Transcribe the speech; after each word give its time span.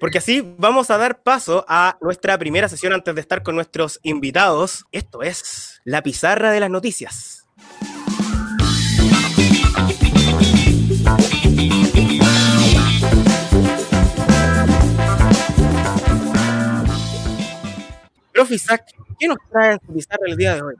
porque 0.00 0.18
así 0.18 0.42
vamos 0.56 0.90
a 0.90 0.96
dar 0.96 1.22
paso 1.22 1.64
a 1.68 1.98
nuestra 2.00 2.36
primera 2.38 2.68
sesión 2.68 2.94
antes 2.94 3.14
de 3.14 3.20
estar 3.20 3.42
con 3.42 3.54
nuestros 3.54 4.00
invitados. 4.02 4.86
Esto 4.92 5.22
es 5.22 5.82
la 5.84 6.02
pizarra 6.02 6.50
de 6.50 6.60
las 6.60 6.70
noticias. 6.70 7.46
Profe 18.32 18.54
Isaac, 18.54 18.86
¿qué 19.18 19.28
nos 19.28 19.36
trae 19.52 19.72
en 19.72 19.80
su 19.86 19.92
pizarra 19.92 20.22
el 20.26 20.36
día 20.36 20.54
de 20.54 20.62
hoy? 20.62 20.74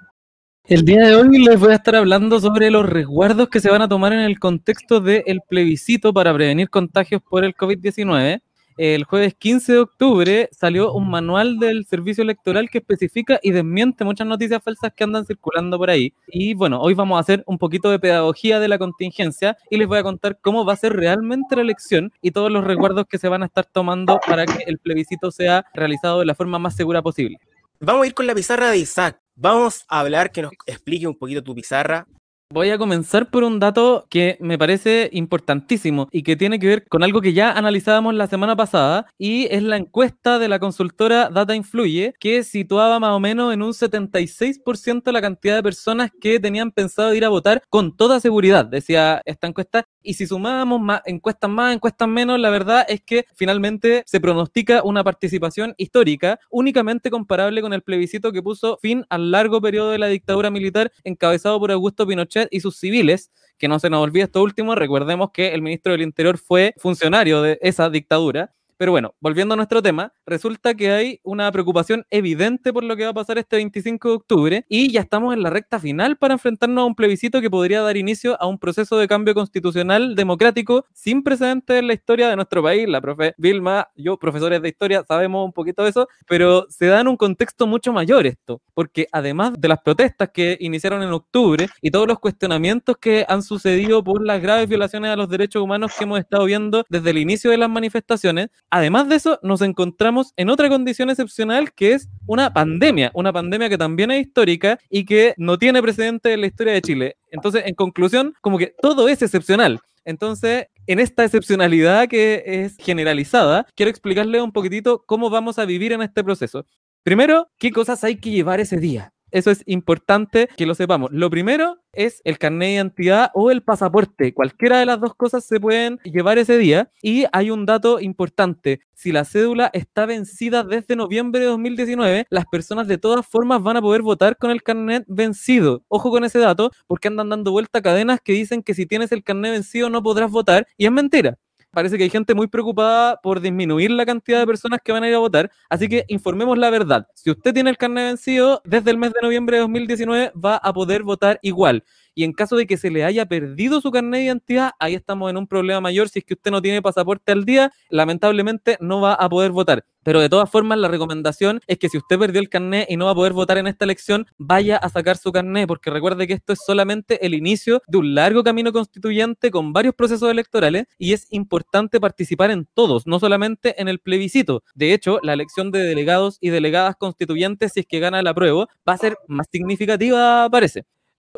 El 0.65 0.85
día 0.85 1.07
de 1.07 1.17
hoy 1.17 1.45
les 1.45 1.61
voy 1.61 1.73
a 1.73 1.75
estar 1.75 1.97
hablando 1.97 2.41
sobre 2.41 2.71
los 2.71 2.89
resguardos 2.89 3.51
que 3.51 3.61
se 3.61 3.69
van 3.69 3.83
a 3.83 3.89
tomar 3.89 4.15
en 4.15 4.21
el 4.21 4.39
contexto 4.39 5.01
del 5.01 5.41
plebiscito 5.47 6.15
para 6.15 6.33
prevenir 6.33 6.71
contagios 6.71 7.21
por 7.29 7.45
el 7.45 7.55
COVID-19. 7.55 8.41
El 8.83 9.05
jueves 9.05 9.35
15 9.35 9.73
de 9.75 9.79
octubre 9.79 10.49
salió 10.53 10.95
un 10.95 11.11
manual 11.11 11.59
del 11.59 11.85
servicio 11.85 12.23
electoral 12.23 12.71
que 12.71 12.79
especifica 12.79 13.39
y 13.43 13.51
desmiente 13.51 14.05
muchas 14.05 14.27
noticias 14.27 14.63
falsas 14.65 14.91
que 14.97 15.05
andan 15.05 15.27
circulando 15.27 15.77
por 15.77 15.91
ahí. 15.91 16.15
Y 16.29 16.55
bueno, 16.55 16.81
hoy 16.81 16.95
vamos 16.95 17.19
a 17.19 17.21
hacer 17.21 17.45
un 17.47 17.59
poquito 17.59 17.91
de 17.91 17.99
pedagogía 17.99 18.59
de 18.59 18.69
la 18.69 18.79
contingencia 18.79 19.59
y 19.69 19.77
les 19.77 19.87
voy 19.87 19.99
a 19.99 20.03
contar 20.03 20.39
cómo 20.41 20.65
va 20.65 20.73
a 20.73 20.77
ser 20.77 20.95
realmente 20.95 21.57
la 21.57 21.61
elección 21.61 22.11
y 22.23 22.31
todos 22.31 22.51
los 22.51 22.65
resguardos 22.65 23.05
que 23.07 23.19
se 23.19 23.29
van 23.29 23.43
a 23.43 23.47
estar 23.47 23.67
tomando 23.67 24.19
para 24.27 24.47
que 24.47 24.65
el 24.67 24.79
plebiscito 24.79 25.31
sea 25.31 25.67
realizado 25.75 26.21
de 26.21 26.25
la 26.25 26.35
forma 26.35 26.59
más 26.59 26.75
segura 26.75 27.03
posible. 27.03 27.37
Vamos 27.81 28.05
a 28.05 28.07
ir 28.07 28.15
con 28.15 28.27
la 28.27 28.35
pizarra 28.35 28.71
de 28.71 28.79
Isaac. 28.79 29.21
Vamos 29.37 29.85
a 29.89 30.01
hablar, 30.01 30.33
que 30.33 30.41
nos 30.41 30.53
explique 30.65 31.07
un 31.07 31.17
poquito 31.17 31.45
tu 31.45 31.55
pizarra. 31.55 32.07
Voy 32.53 32.71
a 32.71 32.79
comenzar 32.79 33.31
por 33.31 33.45
un 33.45 33.61
dato 33.61 34.09
que 34.11 34.37
me 34.41 34.59
parece 34.59 35.09
importantísimo 35.13 36.09
y 36.11 36.25
que 36.25 36.35
tiene 36.35 36.59
que 36.59 36.67
ver 36.67 36.89
con 36.89 37.05
algo 37.05 37.21
que 37.21 37.33
ya 37.33 37.53
analizábamos 37.53 38.13
la 38.13 38.27
semana 38.27 38.57
pasada 38.57 39.07
y 39.17 39.47
es 39.55 39.63
la 39.63 39.77
encuesta 39.77 40.41
de 40.41 40.49
la 40.49 40.59
consultora 40.59 41.29
Data 41.29 41.55
Influye 41.55 42.13
que 42.19 42.43
situaba 42.43 42.99
más 42.99 43.11
o 43.11 43.21
menos 43.21 43.55
en 43.55 43.63
un 43.63 43.71
76% 43.71 45.13
la 45.13 45.21
cantidad 45.21 45.55
de 45.55 45.63
personas 45.63 46.11
que 46.21 46.41
tenían 46.41 46.73
pensado 46.73 47.15
ir 47.15 47.25
a 47.25 47.29
votar 47.29 47.63
con 47.71 47.97
toda 47.97 48.19
seguridad, 48.19 48.65
decía 48.65 49.23
esta 49.27 49.47
encuesta, 49.47 49.85
y 50.03 50.15
si 50.15 50.27
sumábamos 50.27 50.81
más 50.81 51.03
encuestas 51.05 51.51
más, 51.51 51.75
encuestas 51.75 52.09
menos, 52.09 52.39
la 52.39 52.51
verdad 52.51 52.85
es 52.89 53.01
que 53.03 53.27
finalmente 53.35 54.03
se 54.07 54.21
pronostica 54.21 54.83
una 54.83 55.05
participación 55.05 55.75
histórica 55.77 56.39
únicamente 56.51 57.11
comparable 57.11 57.63
con 57.63 57.73
el 57.73 57.83
plebiscito 57.83 58.33
que 58.33 58.43
puso 58.43 58.79
fin 58.81 59.05
al 59.11 59.31
largo 59.31 59.61
periodo 59.61 59.91
de 59.91 59.99
la 59.99 60.07
dictadura 60.07 60.51
militar 60.51 60.93
encabezado 61.05 61.59
por 61.59 61.73
Augusto 61.73 62.07
Pinochet 62.07 62.49
y 62.51 62.61
sus 62.61 62.77
civiles, 62.77 63.31
que 63.59 63.69
no 63.69 63.79
se 63.79 63.91
nos 63.91 64.03
olvide 64.03 64.25
esto 64.25 64.43
último, 64.43 64.75
recordemos 64.75 65.31
que 65.33 65.53
el 65.53 65.63
ministro 65.63 65.93
del 65.93 66.03
Interior 66.03 66.39
fue 66.39 66.75
funcionario 66.79 67.43
de 67.43 67.59
esa 67.61 67.91
dictadura. 67.91 68.53
Pero 68.81 68.93
bueno, 68.93 69.15
volviendo 69.21 69.53
a 69.53 69.57
nuestro 69.59 69.83
tema, 69.83 70.15
resulta 70.25 70.73
que 70.73 70.91
hay 70.91 71.21
una 71.23 71.53
preocupación 71.53 72.07
evidente 72.09 72.73
por 72.73 72.83
lo 72.83 72.97
que 72.97 73.05
va 73.05 73.11
a 73.11 73.13
pasar 73.13 73.37
este 73.37 73.57
25 73.57 74.09
de 74.09 74.15
octubre 74.15 74.65
y 74.71 74.91
ya 74.91 75.03
estamos 75.03 75.35
en 75.35 75.43
la 75.43 75.51
recta 75.51 75.79
final 75.79 76.17
para 76.17 76.33
enfrentarnos 76.33 76.81
a 76.81 76.87
un 76.87 76.95
plebiscito 76.95 77.43
que 77.43 77.51
podría 77.51 77.83
dar 77.83 77.99
inicio 77.99 78.41
a 78.41 78.47
un 78.47 78.59
proceso 78.59 78.97
de 78.97 79.07
cambio 79.07 79.35
constitucional 79.35 80.15
democrático 80.15 80.87
sin 80.95 81.23
precedentes 81.23 81.79
en 81.79 81.89
la 81.89 81.93
historia 81.93 82.31
de 82.31 82.37
nuestro 82.37 82.63
país. 82.63 82.89
La 82.89 83.03
profe 83.03 83.35
Vilma, 83.37 83.91
yo, 83.97 84.17
profesores 84.17 84.63
de 84.63 84.71
historia, 84.71 85.05
sabemos 85.07 85.45
un 85.45 85.53
poquito 85.53 85.83
de 85.85 85.91
eso, 85.91 86.09
pero 86.27 86.65
se 86.71 86.87
da 86.87 87.03
en 87.03 87.09
un 87.09 87.19
contexto 87.19 87.67
mucho 87.67 87.93
mayor 87.93 88.27
esto, 88.27 88.63
porque 88.73 89.09
además 89.13 89.61
de 89.61 89.69
las 89.69 89.83
protestas 89.83 90.31
que 90.33 90.57
iniciaron 90.59 91.03
en 91.03 91.13
octubre 91.13 91.69
y 91.83 91.91
todos 91.91 92.09
los 92.09 92.19
cuestionamientos 92.19 92.97
que 92.97 93.27
han 93.29 93.43
sucedido 93.43 94.03
por 94.03 94.25
las 94.25 94.41
graves 94.41 94.71
violaciones 94.71 95.11
a 95.11 95.17
los 95.17 95.29
derechos 95.29 95.63
humanos 95.63 95.93
que 95.99 96.05
hemos 96.05 96.19
estado 96.19 96.47
viendo 96.47 96.87
desde 96.89 97.11
el 97.11 97.19
inicio 97.19 97.51
de 97.51 97.59
las 97.59 97.69
manifestaciones, 97.69 98.49
Además 98.71 99.09
de 99.09 99.17
eso, 99.17 99.41
nos 99.43 99.63
encontramos 99.63 100.33
en 100.37 100.49
otra 100.49 100.69
condición 100.69 101.11
excepcional 101.11 101.73
que 101.73 101.93
es 101.93 102.09
una 102.27 102.53
pandemia, 102.53 103.11
una 103.15 103.33
pandemia 103.33 103.69
que 103.69 103.77
también 103.77 104.13
es 104.13 104.27
histórica 104.27 104.79
y 104.89 105.05
que 105.05 105.35
no 105.37 105.59
tiene 105.59 105.83
precedente 105.83 106.33
en 106.33 106.41
la 106.41 106.47
historia 106.47 106.75
de 106.75 106.83
Chile. 106.83 107.17
Entonces, 107.33 107.65
en 107.67 107.75
conclusión, 107.75 108.35
como 108.41 108.59
que 108.59 108.73
todo 108.81 109.09
es 109.09 109.23
excepcional. 109.23 109.81
Entonces, 110.05 110.67
en 110.87 111.01
esta 111.01 111.25
excepcionalidad 111.25 112.09
que 112.09 112.45
es 112.47 112.77
generalizada, 112.77 113.67
quiero 113.75 113.91
explicarle 113.91 114.41
un 114.41 114.53
poquitito 114.53 115.03
cómo 115.05 115.31
vamos 115.31 115.59
a 115.59 115.65
vivir 115.65 115.93
en 115.93 116.03
este 116.03 116.23
proceso. 116.23 116.65
Primero, 117.03 117.49
qué 117.59 117.73
cosas 117.73 118.05
hay 118.05 118.17
que 118.17 118.31
llevar 118.31 118.61
ese 118.61 118.77
día. 118.77 119.13
Eso 119.31 119.51
es 119.51 119.63
importante 119.67 120.49
que 120.57 120.67
lo 120.67 120.75
sepamos. 120.75 121.11
Lo 121.13 121.31
primero 121.31 121.79
es 121.93 122.21
el 122.25 122.39
carnet 122.39 122.69
de 122.69 122.75
identidad 122.75 123.31
o 123.35 123.51
el 123.51 123.63
pasaporte. 123.63 124.33
Cualquiera 124.35 124.79
de 124.79 124.87
las 124.87 125.01
dos 125.01 125.15
cosas 125.15 125.45
se 125.45 125.61
pueden 125.61 125.99
llevar 126.05 126.39
ese 126.39 126.59
día. 126.59 126.91
Y 127.03 127.25
hay 127.33 127.51
un 127.51 127.67
dato 127.67 128.01
importante. 128.01 128.81
Si 128.95 129.13
la 129.13 129.25
cédula 129.25 129.71
está 129.73 130.07
vencida 130.07 130.63
desde 130.63 130.97
noviembre 130.97 131.41
de 131.41 131.47
2019, 131.47 132.27
las 132.31 132.45
personas 132.47 132.87
de 132.87 132.99
todas 132.99 133.27
formas 133.27 133.63
van 133.63 133.77
a 133.77 133.83
poder 133.83 134.03
votar 134.03 134.37
con 134.37 134.51
el 134.51 134.63
carnet 134.63 135.05
vencido. 135.09 135.83
Ojo 135.89 136.11
con 136.11 136.25
ese 136.25 136.39
dato, 136.39 136.71
porque 136.87 137.09
andan 137.09 137.31
dando 137.31 137.53
vuelta 137.53 137.81
cadenas 137.83 138.21
que 138.21 138.33
dicen 138.33 138.63
que 138.63 138.75
si 138.75 138.87
tienes 138.87 139.13
el 139.13 139.23
carnet 139.23 139.53
vencido 139.53 139.91
no 139.91 140.03
podrás 140.03 140.31
votar. 140.31 140.67
Y 140.77 140.87
es 140.87 140.93
mentira 140.93 141.39
parece 141.71 141.97
que 141.97 142.05
hay 142.05 142.11
gente 142.11 142.35
muy 142.35 142.47
preocupada 142.47 143.21
por 143.23 143.41
disminuir 143.41 143.91
la 143.91 144.07
cantidad 144.07 144.41
de 144.41 144.47
personas 144.47 144.81
que 144.85 144.93
van 144.93 145.05
a 145.05 145.09
ir 145.09 145.15
a 145.15 145.19
votar. 145.19 145.51
Así 145.69 145.89
que 145.89 146.05
informemos 146.09 146.59
la 146.59 146.71
verdad. 146.71 147.07
Si 147.15 147.31
usted 147.31 147.53
tiene 147.55 147.71
el 147.71 147.77
carnet 147.79 148.07
vencido, 148.07 148.61
desde 148.65 148.91
el 148.91 148.99
mes 148.99 149.13
de 149.13 149.21
noviembre 149.23 149.57
de 149.57 149.63
2019 149.63 150.33
va 150.43 150.57
a 150.57 150.73
poder 150.73 151.03
votar 151.03 151.39
igual. 151.43 151.85
Y 152.21 152.25
en 152.25 152.35
caso 152.35 152.55
de 152.55 152.67
que 152.67 152.77
se 152.77 152.91
le 152.91 153.03
haya 153.03 153.25
perdido 153.25 153.81
su 153.81 153.91
carnet 153.91 154.21
de 154.21 154.25
identidad, 154.27 154.73
ahí 154.79 154.95
estamos 154.95 155.31
en 155.31 155.39
un 155.39 155.47
problema 155.47 155.81
mayor. 155.81 156.11
Si 156.11 156.19
es 156.19 156.25
que 156.27 156.35
usted 156.35 156.51
no 156.51 156.61
tiene 156.61 156.83
pasaporte 156.83 157.33
al 157.33 157.47
día, 157.47 157.73
lamentablemente 157.89 158.77
no 158.79 159.01
va 159.01 159.15
a 159.15 159.27
poder 159.31 159.53
votar. 159.53 159.87
Pero 160.03 160.21
de 160.21 160.29
todas 160.29 160.51
formas, 160.51 160.77
la 160.79 160.89
recomendación 160.89 161.63
es 161.67 161.79
que 161.79 161.89
si 161.89 161.97
usted 161.97 162.19
perdió 162.19 162.43
el 162.43 162.51
carnet 162.51 162.91
y 162.91 162.99
no 162.99 163.07
va 163.07 163.13
a 163.13 163.15
poder 163.15 163.33
votar 163.33 163.57
en 163.57 163.67
esta 163.67 163.87
elección, 163.87 164.27
vaya 164.37 164.77
a 164.77 164.91
sacar 164.91 165.17
su 165.17 165.33
carnet, 165.33 165.67
porque 165.67 165.89
recuerde 165.89 166.27
que 166.27 166.35
esto 166.35 166.53
es 166.53 166.59
solamente 166.63 167.25
el 167.25 167.33
inicio 167.33 167.81
de 167.87 167.97
un 167.97 168.15
largo 168.15 168.45
camino 168.45 168.71
constituyente 168.71 169.51
con 169.51 169.73
varios 169.73 169.95
procesos 169.95 170.31
electorales 170.31 170.85
y 170.99 171.15
es 171.15 171.27
importante 171.31 172.01
participar 172.01 172.51
en 172.51 172.69
todos, 172.75 173.07
no 173.07 173.19
solamente 173.19 173.81
en 173.81 173.89
el 173.89 173.99
plebiscito. 173.99 174.63
De 174.75 174.93
hecho, 174.93 175.21
la 175.23 175.33
elección 175.33 175.71
de 175.71 175.79
delegados 175.79 176.37
y 176.43 176.51
delegadas 176.51 176.97
constituyentes, 176.97 177.73
si 177.73 177.81
es 177.81 177.87
que 177.87 177.99
gana 177.99 178.21
el 178.21 178.27
apruebo, 178.27 178.69
va 178.87 178.93
a 178.93 178.99
ser 178.99 179.17
más 179.27 179.47
significativa, 179.51 180.51
parece. 180.51 180.85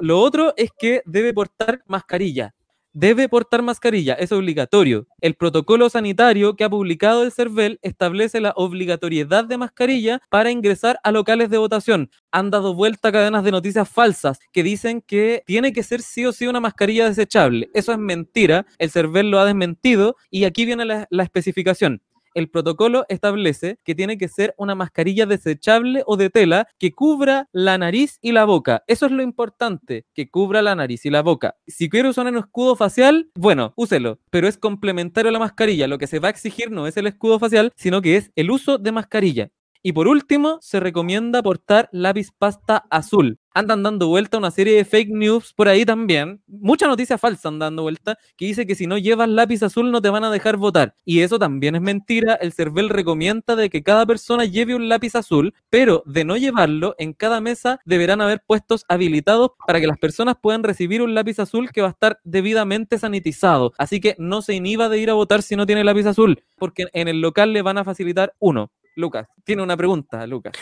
Lo 0.01 0.21
otro 0.21 0.55
es 0.57 0.71
que 0.79 1.03
debe 1.05 1.33
portar 1.33 1.83
mascarilla 1.87 2.55
debe 2.93 3.29
portar 3.29 3.63
mascarilla, 3.63 4.15
es 4.15 4.33
obligatorio. 4.33 5.07
El 5.21 5.35
protocolo 5.35 5.89
sanitario 5.89 6.57
que 6.57 6.65
ha 6.65 6.71
publicado 6.71 7.25
el 7.25 7.33
CERVEL 7.33 7.79
establece 7.83 8.41
la 8.41 8.53
obligatoriedad 8.57 9.45
de 9.45 9.57
mascarilla 9.57 10.21
para 10.31 10.51
ingresar 10.51 10.99
a 11.03 11.13
locales 11.13 11.51
de 11.51 11.59
votación. 11.59 12.11
Han 12.31 12.51
dado 12.51 12.75
vuelta 12.75 13.13
cadenas 13.13 13.45
de 13.45 13.53
noticias 13.53 13.89
falsas 13.89 14.39
que 14.53 14.63
dicen 14.63 15.01
que 15.01 15.43
tiene 15.47 15.73
que 15.73 15.83
ser 15.83 16.03
sí 16.03 16.27
o 16.27 16.33
sí 16.33 16.47
una 16.47 16.61
mascarilla 16.61 17.09
desechable. 17.09 17.71
Eso 17.75 17.93
es 17.93 17.99
mentira, 17.99 18.67
el 18.79 18.91
CERVEL 18.91 19.31
lo 19.31 19.41
ha 19.41 19.47
desmentido 19.47 20.17
y 20.31 20.45
aquí 20.45 20.67
viene 20.67 20.85
la, 20.85 21.07
la 21.11 21.23
especificación 21.23 22.03
el 22.35 22.49
protocolo 22.49 23.05
establece 23.09 23.79
que 23.85 23.95
tiene 23.95 24.19
que 24.19 24.29
ser 24.29 24.55
una 24.57 24.75
mascarilla 24.75 25.27
desechable 25.27 26.03
o 26.07 26.17
de 26.17 26.31
tela 26.31 26.69
que 26.79 26.93
cubra 26.93 27.49
la 27.53 27.79
nariz 27.79 28.19
y 28.23 28.33
la 28.33 28.45
boca. 28.45 28.83
Eso 28.87 29.07
es 29.07 29.13
lo 29.13 29.23
importante, 29.23 30.07
que 30.15 30.31
cubra 30.31 30.63
la 30.63 30.75
nariz 30.75 31.05
y 31.07 31.11
la 31.11 31.23
boca. 31.23 31.57
Si 31.67 31.89
quiere 31.89 32.09
usar 32.09 32.27
un 32.27 32.37
escudo 32.37 32.77
facial, 32.77 33.31
bueno, 33.35 33.73
úselo, 33.77 34.19
pero 34.31 34.49
es 34.49 34.57
complementario 34.57 35.31
a 35.31 35.33
la 35.33 35.39
mascarilla. 35.39 35.89
Lo 35.89 35.99
que 35.99 36.07
se 36.07 36.19
va 36.19 36.29
a 36.29 36.31
exigir 36.31 36.71
no 36.71 36.87
es 36.87 36.97
el 36.97 37.07
escudo 37.07 37.39
facial, 37.39 37.73
sino 37.77 38.03
que 38.03 38.17
es 38.17 38.31
el 38.37 38.51
uso 38.51 38.79
de 38.79 38.93
mascarilla. 38.93 39.51
Y 39.85 39.93
por 39.93 40.07
último, 40.07 40.59
se 40.61 40.79
recomienda 40.79 41.43
portar 41.43 41.89
lápiz 41.91 42.31
pasta 42.31 42.85
azul. 42.89 43.41
Andan 43.53 43.83
dando 43.83 44.07
vuelta 44.07 44.39
una 44.39 44.53
serie 44.53 44.77
de 44.77 44.85
fake 44.85 45.11
news 45.11 45.53
por 45.53 45.69
ahí 45.69 45.85
también. 45.85 46.41
Mucha 46.47 46.87
noticia 46.87 47.19
falsa 47.19 47.49
andan 47.49 47.73
dando 47.73 47.83
vuelta 47.83 48.17
que 48.37 48.47
dice 48.47 48.65
que 48.65 48.77
si 48.77 48.87
no 48.87 48.97
llevas 48.97 49.29
lápiz 49.29 49.63
azul 49.65 49.91
no 49.91 50.01
te 50.01 50.09
van 50.09 50.23
a 50.23 50.31
dejar 50.31 50.57
votar. 50.57 50.95
Y 51.05 51.21
eso 51.21 51.37
también 51.39 51.75
es 51.75 51.83
mentira. 51.83 52.35
El 52.37 52.53
CERVEL 52.53 52.91
recomienda 52.91 53.57
de 53.57 53.71
que 53.71 53.83
cada 53.83 54.07
persona 54.07 54.45
lleve 54.45 54.77
un 54.77 54.89
lápiz 54.89 55.17
azul, 55.17 55.53
pero 55.69 56.05
de 56.07 56.25
no 56.25 56.37
llevarlo, 56.37 56.95
en 56.99 57.13
cada 57.13 57.41
mesa 57.41 57.81
deberán 57.85 58.21
haber 58.21 58.43
puestos 58.47 58.85
habilitados 58.89 59.51
para 59.67 59.81
que 59.81 59.89
las 59.89 59.99
personas 59.99 60.37
puedan 60.41 60.63
recibir 60.63 61.03
un 61.03 61.15
lápiz 61.15 61.41
azul 61.41 61.71
que 61.73 61.83
va 61.83 61.89
a 61.89 61.91
estar 61.91 62.21
debidamente 62.23 63.01
sanitizado. 63.01 63.73
Así 63.79 64.01
que 64.01 64.15
no 64.19 64.43
se 64.43 64.55
inhiba 64.55 64.89
de 64.89 64.99
ir 64.99 65.11
a 65.11 65.15
votar 65.15 65.43
si 65.43 65.57
no 65.57 65.67
tiene 65.67 65.83
lápiz 65.83 66.07
azul, 66.07 66.41
porque 66.57 66.87
en 66.93 67.09
el 67.09 67.21
local 67.21 67.53
le 67.53 67.63
van 67.63 67.79
a 67.79 67.85
facilitar 67.85 68.33
uno. 68.39 68.71
Lucas, 68.97 69.27
tiene 69.45 69.63
una 69.63 69.77
pregunta, 69.77 70.27
Lucas. 70.27 70.53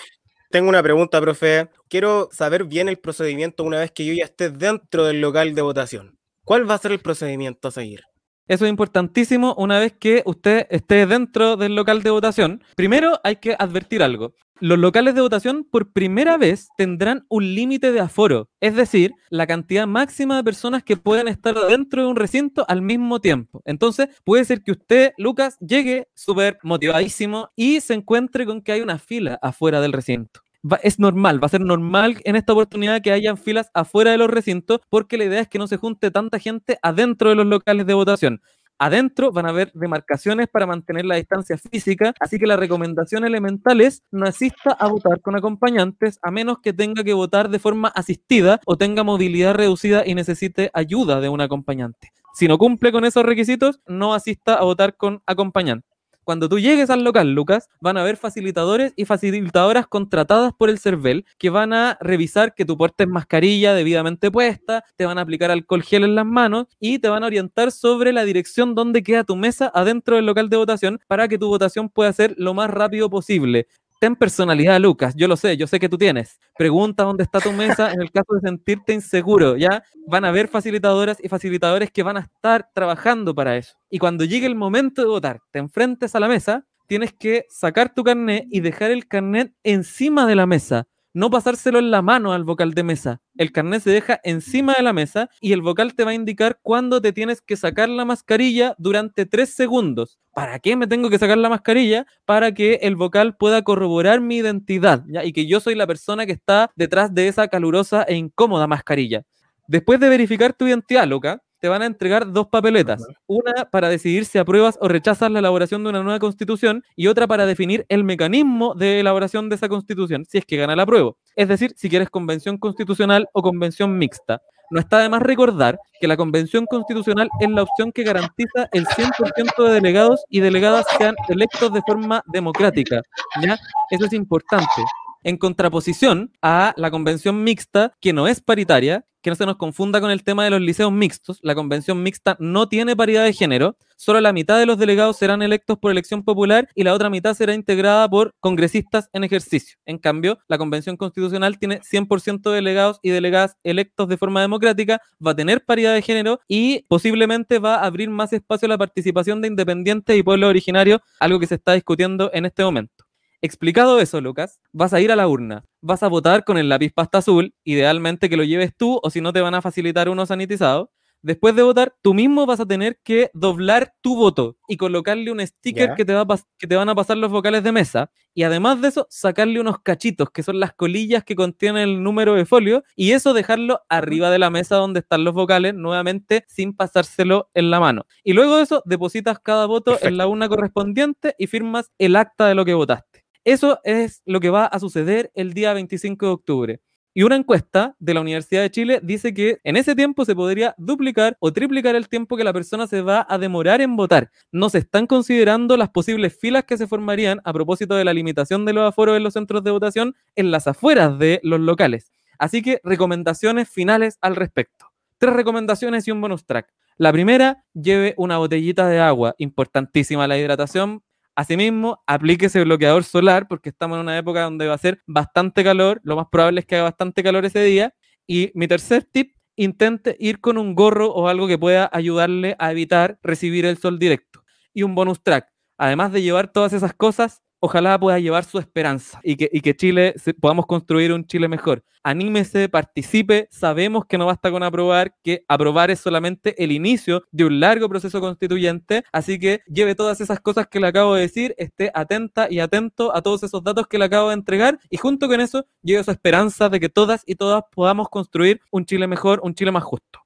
Tengo 0.51 0.69
una 0.69 0.83
pregunta, 0.83 1.21
profe. 1.21 1.69
Quiero 1.89 2.29
saber 2.33 2.65
bien 2.65 2.89
el 2.89 2.99
procedimiento 2.99 3.63
una 3.63 3.79
vez 3.79 3.93
que 3.93 4.05
yo 4.05 4.13
ya 4.13 4.25
esté 4.25 4.51
dentro 4.51 5.05
del 5.05 5.21
local 5.21 5.55
de 5.55 5.63
votación. 5.63 6.19
¿Cuál 6.45 6.69
va 6.69 6.75
a 6.75 6.79
ser 6.79 6.91
el 6.91 6.99
procedimiento 6.99 7.69
a 7.69 7.71
seguir? 7.71 8.01
Eso 8.49 8.65
es 8.65 8.71
importantísimo 8.71 9.55
una 9.57 9.79
vez 9.79 9.93
que 9.93 10.25
usted 10.27 10.67
esté 10.71 11.07
dentro 11.07 11.57
del 11.57 11.77
local 11.77 12.03
de 12.03 12.11
votación. 12.11 12.65
Primero 12.75 13.21
hay 13.23 13.37
que 13.37 13.55
advertir 13.57 14.03
algo. 14.03 14.35
Los 14.61 14.79
locales 14.79 15.15
de 15.15 15.23
votación 15.23 15.65
por 15.65 15.93
primera 15.93 16.37
vez 16.37 16.69
tendrán 16.77 17.25
un 17.29 17.55
límite 17.55 17.93
de 17.93 18.01
aforo, 18.01 18.49
es 18.61 18.77
decir, 18.77 19.13
la 19.31 19.47
cantidad 19.47 19.87
máxima 19.87 20.37
de 20.37 20.45
personas 20.45 20.83
que 20.83 20.97
pueden 20.97 21.29
estar 21.29 21.55
dentro 21.69 22.03
de 22.03 22.09
un 22.09 22.17
recinto 22.17 22.65
al 22.69 22.83
mismo 22.83 23.21
tiempo. 23.21 23.63
Entonces, 23.65 24.09
puede 24.25 24.45
ser 24.45 24.63
que 24.63 24.73
usted, 24.73 25.13
Lucas, 25.17 25.57
llegue 25.61 26.09
súper 26.15 26.59
motivadísimo 26.63 27.51
y 27.57 27.81
se 27.81 27.95
encuentre 27.95 28.45
con 28.45 28.61
que 28.61 28.73
hay 28.73 28.81
una 28.83 28.99
fila 28.99 29.39
afuera 29.41 29.81
del 29.81 29.93
recinto. 29.93 30.41
es 30.83 30.99
normal, 30.99 31.43
va 31.43 31.47
a 31.47 31.51
ser 31.51 31.63
normal 31.63 32.19
en 32.25 32.37
esta 32.37 32.53
oportunidad 32.53 33.01
que 33.01 33.13
hayan 33.13 33.39
filas 33.39 33.71
afuera 33.73 34.11
de 34.11 34.19
los 34.19 34.29
recintos 34.29 34.81
porque 34.91 35.17
la 35.17 35.25
idea 35.25 35.41
es 35.41 35.49
que 35.49 35.59
no 35.59 35.67
se 35.67 35.79
junte 35.79 36.11
tanta 36.11 36.39
gente 36.39 36.79
adentro 36.83 37.31
de 37.31 37.37
los 37.37 37.47
locales 37.47 37.87
de 37.87 37.95
votación. 37.95 38.43
Adentro 38.83 39.31
van 39.31 39.45
a 39.45 39.51
haber 39.51 39.71
demarcaciones 39.75 40.49
para 40.49 40.67
mantener 40.67 41.05
la 41.05 41.17
distancia 41.17 41.59
física, 41.59 42.15
así 42.19 42.39
que 42.39 42.47
la 42.47 42.57
recomendación 42.57 43.27
elemental 43.27 43.83
es 43.83 44.03
no 44.11 44.25
asista 44.25 44.71
a 44.71 44.89
votar 44.89 45.21
con 45.21 45.37
acompañantes 45.37 46.19
a 46.23 46.31
menos 46.31 46.61
que 46.63 46.73
tenga 46.73 47.05
que 47.05 47.13
votar 47.13 47.51
de 47.51 47.59
forma 47.59 47.89
asistida 47.89 48.59
o 48.65 48.79
tenga 48.79 49.05
movilidad 49.05 49.55
reducida 49.55 50.07
y 50.07 50.15
necesite 50.15 50.71
ayuda 50.73 51.21
de 51.21 51.29
un 51.29 51.43
acompañante. 51.43 52.11
Si 52.33 52.49
no 52.49 52.57
cumple 52.57 52.91
con 52.91 53.05
esos 53.05 53.23
requisitos, 53.23 53.81
no 53.87 54.15
asista 54.15 54.55
a 54.55 54.65
votar 54.65 54.97
con 54.97 55.23
acompañante. 55.27 55.87
Cuando 56.31 56.49
tú 56.49 56.61
llegues 56.61 56.91
al 56.91 57.03
local, 57.03 57.35
Lucas, 57.35 57.69
van 57.81 57.97
a 57.97 58.03
haber 58.03 58.17
facilitadores 58.17 58.93
y 58.95 59.05
facilitadoras 59.05 59.89
contratadas 59.89 60.53
por 60.57 60.71
el 60.71 60.79
CERVEL 60.79 61.25
que 61.39 61.51
van 61.51 61.73
a 61.73 61.99
revisar 62.01 62.55
que 62.55 62.65
tu 62.65 62.77
portes 62.79 63.09
mascarilla 63.09 63.75
debidamente 63.75 64.31
puesta, 64.31 64.85
te 64.95 65.07
van 65.07 65.19
a 65.19 65.23
aplicar 65.23 65.51
alcohol 65.51 65.83
gel 65.83 66.05
en 66.05 66.15
las 66.15 66.25
manos 66.25 66.69
y 66.79 67.01
te 67.01 67.09
van 67.09 67.25
a 67.25 67.27
orientar 67.27 67.73
sobre 67.73 68.13
la 68.13 68.25
dirección 68.25 68.77
donde 68.77 69.03
queda 69.03 69.25
tu 69.25 69.35
mesa 69.35 69.73
adentro 69.75 70.15
del 70.15 70.27
local 70.27 70.49
de 70.49 70.57
votación 70.57 71.01
para 71.09 71.27
que 71.27 71.37
tu 71.37 71.49
votación 71.49 71.89
pueda 71.89 72.13
ser 72.13 72.37
lo 72.39 72.55
más 72.55 72.71
rápido 72.71 73.11
posible 73.11 73.67
ten 74.01 74.17
personalidad, 74.17 74.81
Lucas. 74.81 75.15
Yo 75.15 75.29
lo 75.29 75.37
sé, 75.37 75.57
yo 75.57 75.67
sé 75.67 75.79
que 75.79 75.89
tú 75.89 75.99
tienes. 75.99 76.41
Pregunta 76.57 77.05
dónde 77.05 77.23
está 77.23 77.39
tu 77.39 77.53
mesa 77.53 77.93
en 77.93 78.01
el 78.01 78.11
caso 78.11 78.35
de 78.35 78.41
sentirte 78.41 78.95
inseguro. 78.95 79.57
Ya 79.57 79.85
van 80.09 80.25
a 80.25 80.29
haber 80.29 80.49
facilitadoras 80.49 81.19
y 81.23 81.29
facilitadores 81.29 81.91
que 81.93 82.03
van 82.03 82.17
a 82.17 82.21
estar 82.21 82.69
trabajando 82.75 83.35
para 83.35 83.57
eso. 83.57 83.75
Y 83.91 83.99
cuando 83.99 84.25
llegue 84.25 84.47
el 84.47 84.57
momento 84.57 85.03
de 85.03 85.09
votar, 85.09 85.41
te 85.53 85.59
enfrentes 85.59 86.15
a 86.15 86.21
la 86.21 86.29
mesa, 86.29 86.67
tienes 86.89 87.13
que 87.13 87.45
sacar 87.51 87.95
tu 87.95 88.03
carnet 88.03 88.47
y 88.51 88.61
dejar 88.61 88.91
el 88.91 89.07
carnet 89.07 89.53
encima 89.63 90.27
de 90.27 90.35
la 90.35 90.47
mesa 90.47 90.89
no 91.13 91.31
pasárselo 91.31 91.79
en 91.79 91.91
la 91.91 92.03
mano 92.03 92.33
al 92.33 92.45
vocal 92.45 92.73
de 92.73 92.83
mesa. 92.83 93.21
El 93.37 93.53
carnet 93.53 93.83
se 93.83 93.91
deja 93.91 94.21
encima 94.23 94.75
de 94.75 94.83
la 94.83 94.93
mesa 94.93 95.29
y 95.41 95.53
el 95.53 95.63
vocal 95.63 95.95
te 95.95 96.05
va 96.05 96.13
a 96.13 96.15
indicar 96.15 96.59
cuándo 96.63 97.01
te 97.01 97.13
tienes 97.13 97.41
que 97.41 97.57
sacar 97.57 97.89
la 97.89 98.05
mascarilla 98.05 98.75
durante 98.79 99.27
tres 99.27 99.55
segundos. 99.55 100.19
¿Para 100.33 100.59
qué 100.59 100.77
me 100.77 100.87
tengo 100.87 101.11
que 101.11 101.19
sacar 101.19 101.39
la 101.39 101.49
mascarilla? 101.49 102.07
Para 102.25 102.53
que 102.53 102.75
el 102.83 102.97
vocal 102.97 103.37
pueda 103.37 103.63
corroborar 103.63 104.21
mi 104.21 104.37
identidad 104.37 105.05
y 105.25 105.33
que 105.33 105.47
yo 105.47 105.61
soy 105.61 105.75
la 105.75 105.87
persona 105.87 106.27
que 106.27 106.33
está 106.33 106.71
detrás 106.77 107.13
de 107.13 107.29
esa 107.29 107.49
calurosa 107.49 108.05
e 108.05 108.15
incómoda 108.15 108.67
mascarilla. 108.67 109.25
Después 109.67 110.01
de 110.01 110.09
verificar 110.09 110.53
tu 110.53 110.67
identidad, 110.67 111.07
loca, 111.07 111.43
te 111.61 111.69
van 111.69 111.83
a 111.83 111.87
entregar 111.87 112.33
dos 112.33 112.49
papeletas. 112.49 113.07
Una 113.27 113.67
para 113.71 113.89
decidir 113.89 114.25
si 114.25 114.39
apruebas 114.39 114.79
o 114.81 114.89
rechazas 114.89 115.31
la 115.31 115.39
elaboración 115.39 115.85
de 115.85 115.91
una 115.91 116.03
nueva 116.03 116.19
constitución 116.19 116.83
y 116.97 117.07
otra 117.07 117.27
para 117.27 117.47
definir 117.47 117.87
el 117.89 118.05
mecanismo 118.05 118.75
de 118.75 119.01
elaboración 119.01 119.49
de 119.49 119.57
esa 119.57 119.69
constitución, 119.69 120.25
si 120.25 120.39
es 120.39 120.47
que 120.47 120.57
gana 120.57 120.75
la 120.75 120.87
prueba. 120.87 121.13
Es 121.37 121.49
decir, 121.49 121.73
si 121.77 121.89
quieres 121.89 122.11
convención 122.11 122.59
constitucional 122.59 123.29
o 123.33 123.43
convención 123.43 123.97
mixta. 123.99 124.41
No 124.73 124.79
está 124.79 125.01
de 125.01 125.09
más 125.09 125.21
recordar 125.21 125.81
que 126.01 126.07
la 126.07 126.17
convención 126.17 126.65
constitucional 126.65 127.29
es 127.41 127.51
la 127.51 127.63
opción 127.63 127.91
que 127.91 128.05
garantiza 128.05 128.69
el 128.73 128.87
100% 128.87 129.67
de 129.67 129.75
delegados 129.75 130.25
y 130.29 130.39
delegadas 130.41 130.87
sean 130.97 131.17
electos 131.29 131.73
de 131.73 131.83
forma 131.85 132.23
democrática. 132.33 133.03
¿ya? 133.43 133.59
Eso 133.91 134.07
es 134.07 134.13
importante 134.13 134.83
en 135.23 135.37
contraposición 135.37 136.33
a 136.41 136.73
la 136.77 136.91
convención 136.91 137.43
mixta, 137.43 137.93
que 138.01 138.13
no 138.13 138.29
es 138.29 138.41
paritaria, 138.41 139.05
que 139.23 139.31
no 139.31 139.37
se 139.37 139.47
nos 139.47 139.57
confunda 139.57 140.01
con 140.01 140.11
el 140.11 140.25
tema 140.25 140.45
de 140.45 140.51
los 140.51 140.61
liceos 140.61 140.93
mixtos. 140.93 141.39
La 141.43 141.55
convención 141.55 142.03
mixta 142.03 142.37
no 142.39 142.69
tiene 142.69 142.97
paridad 142.97 143.25
de 143.25 143.33
género, 143.33 143.77
solo 143.97 144.21
la 144.21 144.33
mitad 144.33 144.59
de 144.59 144.67
los 144.67 144.79
delegados 144.79 145.17
serán 145.17 145.43
electos 145.43 145.79
por 145.79 145.91
elección 145.91 146.25
popular 146.25 146.69
y 146.75 146.85
la 146.85 146.95
otra 146.95 147.11
mitad 147.11 147.35
será 147.35 147.55
integrada 147.55 148.09
por 148.09 148.35
congresistas 148.41 149.09
en 149.13 149.25
ejercicio. 149.25 149.77
En 149.85 149.99
cambio, 149.99 150.39
la 150.49 150.59
convención 150.59 150.97
constitucional 150.97 151.59
tiene 151.59 151.81
100% 151.83 152.51
de 152.51 152.57
delegados 152.57 152.99
y 153.03 153.11
delegadas 153.11 153.57
electos 153.63 154.09
de 154.09 154.17
forma 154.17 154.41
democrática, 154.41 155.01
va 155.25 155.33
a 155.33 155.37
tener 155.37 155.65
paridad 155.65 155.95
de 155.95 156.03
género 156.03 156.41
y 156.49 156.85
posiblemente 156.89 157.59
va 157.59 157.77
a 157.77 157.87
abrir 157.87 158.11
más 158.11 158.33
espacio 158.33 158.67
a 158.67 158.71
la 158.71 158.79
participación 158.79 159.41
de 159.43 159.49
independientes 159.49 160.17
y 160.17 160.23
pueblos 160.23 160.49
originarios, 160.49 161.01
algo 161.19 161.39
que 161.39 161.47
se 161.47 161.57
está 161.57 161.75
discutiendo 161.75 162.31
en 162.33 162.47
este 162.47 162.65
momento. 162.65 163.10
Explicado 163.43 164.01
eso, 164.01 164.21
Lucas, 164.21 164.61
vas 164.71 164.93
a 164.93 165.01
ir 165.01 165.11
a 165.11 165.17
la 165.17 165.27
urna, 165.27 165.65
vas 165.81 166.03
a 166.03 166.09
votar 166.09 166.45
con 166.45 166.59
el 166.59 166.69
lápiz 166.69 166.93
pasta 166.93 167.19
azul, 167.19 167.55
idealmente 167.65 168.29
que 168.29 168.37
lo 168.37 168.45
lleves 168.45 168.77
tú 168.77 169.01
o 169.03 169.09
si 169.09 169.23
no 169.23 169.33
te 169.33 169.41
van 169.41 169.55
a 169.55 169.63
facilitar 169.63 170.11
uno 170.11 170.27
sanitizado. 170.27 170.93
Después 171.23 171.55
de 171.55 171.63
votar, 171.63 171.95
tú 172.03 172.15
mismo 172.15 172.47
vas 172.47 172.61
a 172.61 172.67
tener 172.67 172.99
que 173.03 173.31
doblar 173.35 173.95
tu 174.01 174.17
voto 174.17 174.57
y 174.69 174.79
colocarle 174.79 175.31
un 175.31 175.47
sticker 175.47 175.95
que 175.95 176.05
te, 176.07 176.15
va 176.15 176.27
que 176.59 176.67
te 176.67 176.77
van 176.77 176.89
a 176.89 176.95
pasar 176.95 177.19
los 177.19 177.31
vocales 177.31 177.63
de 177.63 177.73
mesa. 177.73 178.11
Y 178.35 178.43
además 178.43 178.81
de 178.81 178.89
eso, 178.89 179.07
sacarle 179.11 179.61
unos 179.61 179.81
cachitos, 179.81 180.31
que 180.31 180.43
son 180.43 180.61
las 180.61 180.73
colillas 180.73 181.25
que 181.25 181.35
contienen 181.35 181.83
el 181.83 182.03
número 182.03 182.35
de 182.35 182.47
folio, 182.47 182.85
y 182.97 183.13
eso 183.13 183.35
dejarlo 183.35 183.83
arriba 183.91 184.31
de 184.31 184.39
la 184.39 184.49
mesa 184.49 184.77
donde 184.77 185.01
están 185.01 185.25
los 185.25 185.35
vocales, 185.35 185.75
nuevamente 185.75 186.45
sin 186.49 186.75
pasárselo 186.75 187.51
en 187.53 187.71
la 187.71 187.81
mano. 187.81 188.07
Y 188.25 188.33
luego 188.33 188.57
de 188.57 188.63
eso, 188.63 188.83
depositas 188.87 189.41
cada 189.41 189.67
voto 189.67 189.99
en 190.01 190.17
la 190.17 190.27
urna 190.27 190.49
correspondiente 190.49 191.35
y 191.39 191.49
firmas 191.49 191.91
el 191.99 192.17
acta 192.17 192.47
de 192.47 192.55
lo 192.55 192.65
que 192.65 192.75
votaste. 192.75 193.10
Eso 193.45 193.81
es 193.85 194.23
lo 194.27 194.39
que 194.41 194.51
va 194.51 194.67
a 194.67 194.79
suceder 194.79 195.31
el 195.35 195.55
día 195.55 195.73
25 195.73 196.27
de 196.27 196.33
octubre. 196.33 196.81
Y 197.13 197.23
una 197.25 197.37
encuesta 197.37 197.97
de 197.99 198.15
la 198.15 198.21
Universidad 198.21 198.63
de 198.63 198.71
Chile 198.71 199.01
dice 199.03 199.35
que 199.35 199.59
en 199.65 199.77
ese 199.77 199.97
tiempo 199.97 200.25
se 200.25 200.37
podría 200.37 200.75
duplicar 200.79 201.37
o 201.41 201.53
triplicar 201.53 201.97
el 201.97 202.09
tiempo 202.09 202.37
que 202.37 202.45
la 202.45 202.53
persona 202.53 202.87
se 202.87 203.01
va 203.03 203.27
a 203.29 203.39
demorar 203.39 203.81
en 203.81 203.97
votar. 203.97 204.31
No 204.53 204.69
se 204.69 204.79
están 204.79 205.07
considerando 205.07 205.77
las 205.77 205.89
posibles 205.89 206.39
filas 206.39 206.65
que 206.65 206.77
se 206.77 206.87
formarían 206.87 207.41
a 207.45 207.53
propósito 207.53 207.95
de 207.97 208.05
la 208.05 208.13
limitación 208.13 208.65
de 208.65 208.75
los 208.75 208.89
aforos 208.89 209.17
en 209.17 209.25
los 209.25 209.33
centros 209.33 209.65
de 209.65 209.73
votación 209.73 210.15
en 210.37 210.51
las 210.53 210.69
afueras 210.69 211.19
de 211.19 211.41
los 211.43 211.59
locales. 211.59 212.13
Así 212.39 212.63
que 212.63 212.81
recomendaciones 212.85 213.69
finales 213.69 214.19
al 214.21 214.37
respecto. 214.37 214.87
Tres 215.19 215.35
recomendaciones 215.35 216.07
y 216.07 216.13
un 216.13 216.21
bonus 216.21 216.45
track. 216.45 216.73
La 216.97 217.11
primera, 217.11 217.65
lleve 217.75 218.15
una 218.19 218.39
botellita 218.39 218.87
de 218.87 219.01
agua, 219.01 219.35
importantísima 219.39 220.29
la 220.29 220.39
hidratación 220.39 221.03
Asimismo, 221.37 222.03
aplíquese 222.07 222.63
bloqueador 222.65 223.05
solar 223.05 223.49
porque 223.49 223.71
estamos 223.71 223.97
en 223.97 224.03
una 224.03 224.19
época 224.19 224.43
donde 224.43 224.67
va 224.67 224.75
a 224.75 224.79
ser 224.79 225.03
bastante 225.07 225.65
calor. 225.65 226.01
Lo 226.05 226.17
más 226.17 226.27
probable 226.31 226.61
es 226.61 226.67
que 226.67 226.77
haga 226.77 226.85
bastante 226.85 227.23
calor 227.23 227.45
ese 227.45 227.63
día. 227.63 227.95
Y 228.27 228.51
mi 228.55 228.69
tercer 228.69 229.05
tip, 229.05 229.37
intente 229.57 230.17
ir 230.19 230.41
con 230.41 230.59
un 230.59 230.75
gorro 230.75 231.13
o 231.13 231.29
algo 231.29 231.47
que 231.47 231.59
pueda 231.59 231.89
ayudarle 231.93 232.57
a 232.59 232.71
evitar 232.71 233.19
recibir 233.23 233.65
el 233.67 233.79
sol 233.79 233.99
directo. 233.99 234.45
Y 234.75 234.83
un 234.83 234.95
bonus 234.95 235.23
track. 235.23 235.49
Además 235.79 236.13
de 236.13 236.23
llevar 236.23 236.53
todas 236.53 236.73
esas 236.73 236.95
cosas, 236.95 237.43
ojalá 237.61 237.99
pueda 237.99 238.19
llevar 238.19 238.45
su 238.45 238.59
esperanza 238.59 239.21
y 239.23 239.37
que, 239.37 239.77
Chile 239.77 240.15
podamos 240.41 240.67
construir 240.67 241.13
un 241.13 241.25
Chile 241.27 241.49
mejor. 241.49 241.85
Anímese, 242.03 242.69
participe, 242.71 243.47
sabemos 243.51 244.07
que 244.07 244.17
no 244.17 244.27
basta 244.27 244.51
con 244.51 244.63
aprobar, 244.63 245.15
que 245.23 245.45
aprobar 245.47 245.91
es 245.91 246.01
solamente 246.01 246.63
el 246.63 246.73
inicio 246.73 247.25
de 247.31 247.45
un 247.45 247.61
largo 247.61 247.89
proceso 247.89 248.21
constituyente, 248.21 249.05
así 249.13 249.39
que 249.39 249.61
lleve 249.67 249.95
todas 249.95 250.21
esas 250.21 250.41
cosas 250.41 250.67
que 250.67 250.81
le 250.81 250.87
acabo 250.87 251.15
de 251.15 251.23
decir, 251.23 251.55
esté 251.59 251.91
atenta 251.93 252.49
y 252.51 252.61
atento 252.61 253.15
a 253.15 253.21
todos 253.21 253.43
esos 253.43 253.63
datos 253.63 253.87
que 253.87 253.99
le 253.99 254.07
acabo 254.07 254.29
de 254.29 254.35
entregar 254.35 254.79
y 254.89 254.97
junto 254.97 255.29
con 255.29 255.41
eso 255.41 255.67
lleve 255.83 256.03
su 256.03 256.11
esperanza 256.11 256.71
de 256.71 256.81
que 256.81 256.89
todas 256.89 257.23
y 257.27 257.35
todas 257.35 257.65
podamos 257.71 258.09
construir 258.09 258.63
un 258.71 258.87
Chile 258.87 259.07
mejor, 259.07 259.41
un 259.43 259.55
Chile 259.55 259.71
más 259.71 259.85
justo. 259.85 260.20